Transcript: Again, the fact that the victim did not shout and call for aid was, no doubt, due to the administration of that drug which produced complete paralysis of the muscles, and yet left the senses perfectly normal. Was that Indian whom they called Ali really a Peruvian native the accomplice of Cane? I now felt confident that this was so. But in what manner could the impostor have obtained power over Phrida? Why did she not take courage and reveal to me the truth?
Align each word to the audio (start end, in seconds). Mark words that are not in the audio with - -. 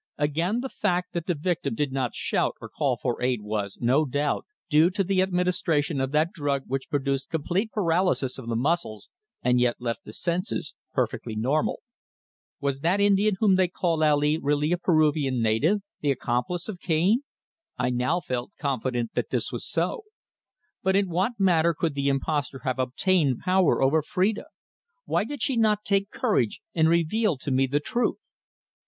Again, 0.17 0.61
the 0.61 0.67
fact 0.69 1.13
that 1.13 1.27
the 1.27 1.35
victim 1.35 1.75
did 1.75 1.91
not 1.91 2.15
shout 2.15 2.55
and 2.59 2.71
call 2.75 2.97
for 2.97 3.21
aid 3.21 3.41
was, 3.43 3.77
no 3.79 4.03
doubt, 4.03 4.47
due 4.67 4.89
to 4.89 5.03
the 5.03 5.21
administration 5.21 6.01
of 6.01 6.11
that 6.11 6.31
drug 6.31 6.63
which 6.65 6.89
produced 6.89 7.29
complete 7.29 7.71
paralysis 7.71 8.39
of 8.39 8.47
the 8.47 8.55
muscles, 8.55 9.09
and 9.43 9.59
yet 9.59 9.79
left 9.79 10.03
the 10.03 10.11
senses 10.11 10.73
perfectly 10.91 11.35
normal. 11.35 11.83
Was 12.59 12.79
that 12.79 12.99
Indian 12.99 13.35
whom 13.39 13.57
they 13.57 13.67
called 13.67 14.01
Ali 14.01 14.39
really 14.39 14.71
a 14.71 14.79
Peruvian 14.79 15.39
native 15.39 15.81
the 15.99 16.09
accomplice 16.09 16.67
of 16.67 16.79
Cane? 16.79 17.21
I 17.77 17.91
now 17.91 18.21
felt 18.21 18.53
confident 18.59 19.11
that 19.13 19.29
this 19.29 19.51
was 19.51 19.67
so. 19.69 20.05
But 20.81 20.95
in 20.95 21.09
what 21.09 21.33
manner 21.37 21.75
could 21.75 21.93
the 21.93 22.09
impostor 22.09 22.61
have 22.63 22.79
obtained 22.79 23.41
power 23.41 23.83
over 23.83 24.01
Phrida? 24.01 24.45
Why 25.05 25.25
did 25.25 25.43
she 25.43 25.57
not 25.57 25.83
take 25.85 26.09
courage 26.09 26.59
and 26.73 26.89
reveal 26.89 27.37
to 27.37 27.51
me 27.51 27.67
the 27.67 27.79
truth? 27.79 28.17